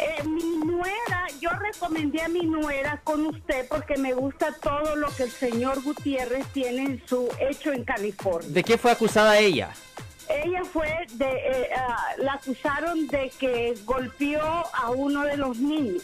[0.00, 5.08] Eh, mi nuera, yo recomendé a mi nuera con usted porque me gusta todo lo
[5.14, 8.48] que el señor Gutiérrez tiene en su hecho en California.
[8.48, 9.70] ¿De qué fue acusada ella?
[10.28, 14.42] Ella fue de, eh, ah, la acusaron de que golpeó
[14.72, 16.02] a uno de los niños.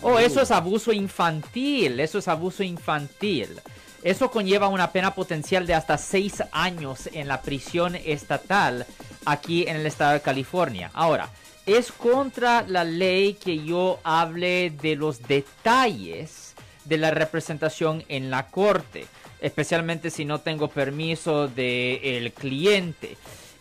[0.00, 3.60] Oh, eso es abuso infantil, eso es abuso infantil.
[4.02, 8.86] Eso conlleva una pena potencial de hasta seis años en la prisión estatal
[9.24, 10.90] aquí en el estado de California.
[10.92, 11.30] Ahora,
[11.66, 18.48] es contra la ley que yo hable de los detalles de la representación en la
[18.48, 19.06] corte,
[19.40, 23.16] especialmente si no tengo permiso del cliente.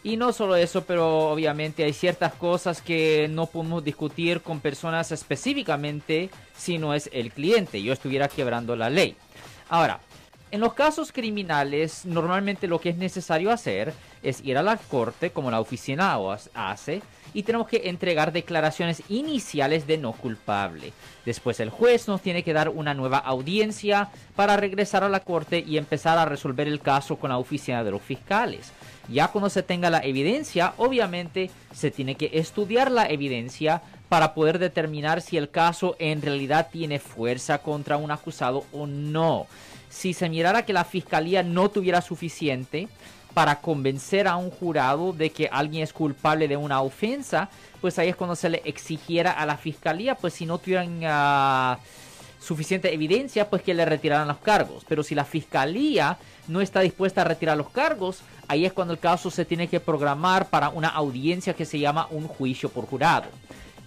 [0.05, 5.13] Y no solo eso, pero obviamente hay ciertas cosas que no podemos discutir con personas
[5.13, 7.82] específicamente si no es el cliente.
[7.82, 9.16] Yo estuviera quebrando la ley.
[9.70, 10.02] Ahora,
[10.52, 15.32] en los casos criminales, normalmente lo que es necesario hacer es ir a la corte,
[15.32, 16.18] como la oficina
[16.54, 17.02] hace,
[17.34, 20.94] y tenemos que entregar declaraciones iniciales de no culpable.
[21.26, 25.63] Después el juez nos tiene que dar una nueva audiencia para regresar a la corte
[25.66, 28.71] y empezar a resolver el caso con la oficina de los fiscales.
[29.10, 34.60] Ya cuando se tenga la evidencia, obviamente se tiene que estudiar la evidencia para poder
[34.60, 39.48] determinar si el caso en realidad tiene fuerza contra un acusado o no
[39.94, 42.88] si se mirara que la fiscalía no tuviera suficiente
[43.34, 47.49] para convencer a un jurado de que alguien es culpable de una ofensa,
[47.81, 51.79] pues ahí es cuando se le exigiera a la fiscalía, pues si no tuvieran ah,
[52.39, 54.85] suficiente evidencia, pues que le retiraran los cargos.
[54.87, 56.17] Pero si la fiscalía
[56.48, 59.79] no está dispuesta a retirar los cargos, ahí es cuando el caso se tiene que
[59.79, 63.26] programar para una audiencia que se llama un juicio por jurado.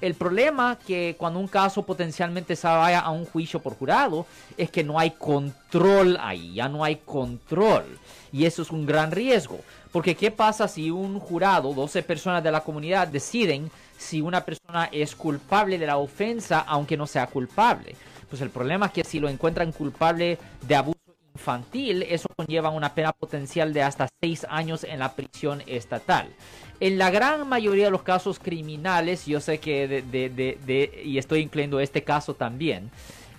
[0.01, 4.71] El problema que cuando un caso potencialmente se vaya a un juicio por jurado es
[4.71, 7.99] que no hay control ahí, ya no hay control.
[8.31, 9.61] Y eso es un gran riesgo.
[9.93, 14.91] Porque ¿qué pasa si un jurado, 12 personas de la comunidad deciden si una persona
[14.93, 17.97] es culpable de la ofensa aunque no sea culpable?
[18.29, 20.96] Pues el problema es que si lo encuentran culpable de abuso
[21.37, 26.29] infantil, eso conlleva una pena potencial de hasta 6 años en la prisión estatal.
[26.81, 30.03] En la gran mayoría de los casos criminales, yo sé que
[31.05, 32.91] y estoy incluyendo este caso también,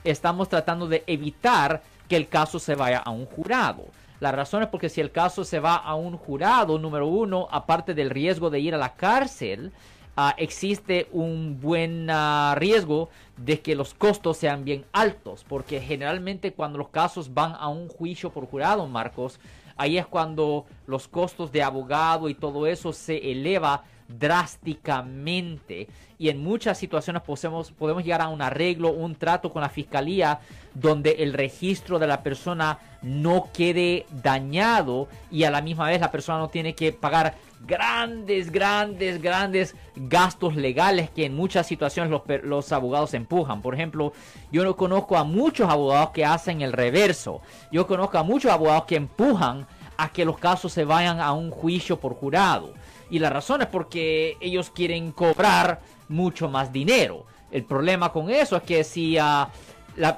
[0.04, 3.86] estamos tratando de evitar que el caso se vaya a un jurado.
[4.20, 7.94] La razón es porque si el caso se va a un jurado, número uno, aparte
[7.94, 9.72] del riesgo de ir a la cárcel,
[10.18, 16.52] ah, existe un buen ah, riesgo de que los costos sean bien altos, porque generalmente
[16.52, 19.40] cuando los casos van a un juicio por jurado, Marcos,
[19.78, 25.88] ahí es cuando los costos de abogado y todo eso se eleva drásticamente
[26.20, 30.40] y en muchas situaciones podemos, podemos llegar a un arreglo, un trato con la fiscalía
[30.74, 36.12] donde el registro de la persona no quede dañado y a la misma vez la
[36.12, 37.36] persona no tiene que pagar
[37.66, 43.62] grandes, grandes, grandes gastos legales que en muchas situaciones los, los, abogados empujan.
[43.62, 44.14] Por ejemplo,
[44.52, 47.42] yo no conozco a muchos abogados que hacen el reverso.
[47.72, 49.68] Yo conozco a muchos abogados que empujan
[49.98, 52.74] a que los casos se vayan a un juicio por jurado.
[53.10, 57.26] Y la razón es porque ellos quieren cobrar mucho más dinero.
[57.52, 59.50] El problema con eso es que si ah,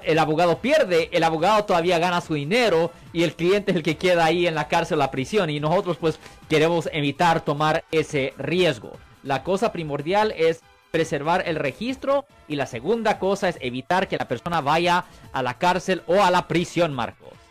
[0.04, 3.98] el abogado pierde, el abogado todavía gana su dinero y el cliente es el que
[3.98, 5.50] queda ahí en la cárcel o la prisión.
[5.50, 6.20] Y nosotros pues
[6.50, 8.92] queremos evitar tomar ese riesgo.
[9.24, 10.62] La cosa primordial es
[10.92, 15.56] preservar el registro y la segunda cosa es evitar que la persona vaya a la
[15.56, 17.19] cárcel o a la prisión, Marcos.